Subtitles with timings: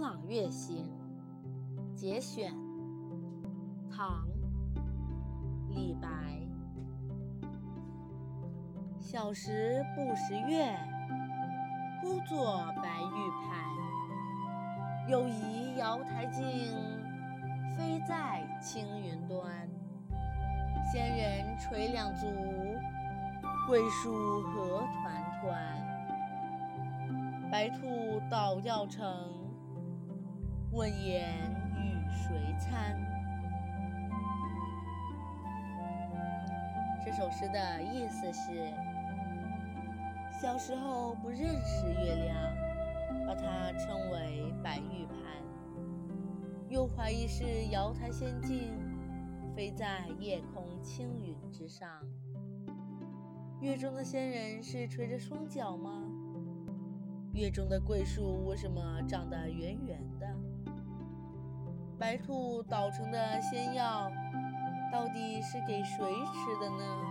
[0.00, 0.90] 朗月行》
[1.94, 2.50] 节选，
[3.90, 4.26] 唐·
[5.74, 6.08] 李白。
[8.98, 10.74] 小时不识月，
[12.00, 13.60] 呼作白玉盘。
[15.06, 16.44] 又疑瑶台镜，
[17.76, 19.68] 飞在青云端。
[20.90, 22.26] 仙人垂两足，
[23.68, 25.52] 桂树何团团。
[27.50, 29.28] 白兔捣药成，
[30.72, 31.34] 问言
[31.74, 32.96] 与谁餐？
[37.04, 38.72] 这首诗的意思是：
[40.40, 42.36] 小时候不认识月亮，
[43.26, 45.16] 把它称为白玉盘，
[46.68, 48.72] 又怀疑是瑶台仙境，
[49.56, 51.88] 飞在夜空青云之上。
[53.60, 56.08] 月中的仙人是垂着双脚吗？
[57.32, 60.26] 月中的桂树为什么长得圆圆的？
[61.98, 64.10] 白兔捣成的仙药，
[64.92, 67.09] 到底是给谁吃的呢？